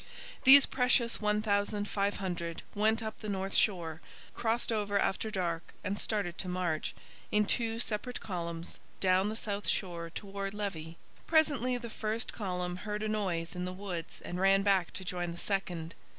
[0.45, 4.01] These precious 1,500 went up the north shore,
[4.33, 6.95] crossed over after dark, and started to march,
[7.31, 10.95] in two separate columns, down the south shore towards Levis.
[11.27, 15.31] Presently the first column heard a noise in the woods and ran back to join
[15.33, 15.93] the second.